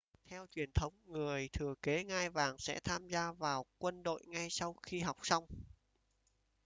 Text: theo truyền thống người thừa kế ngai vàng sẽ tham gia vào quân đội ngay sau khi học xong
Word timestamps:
theo 0.27 0.45
truyền 0.55 0.69
thống 0.73 0.93
người 1.05 1.49
thừa 1.53 1.73
kế 1.83 2.03
ngai 2.03 2.29
vàng 2.29 2.55
sẽ 2.59 2.79
tham 2.79 3.07
gia 3.07 3.31
vào 3.31 3.65
quân 3.79 4.03
đội 4.03 4.21
ngay 4.27 4.47
sau 4.49 4.75
khi 4.83 4.99
học 4.99 5.17
xong 5.23 5.45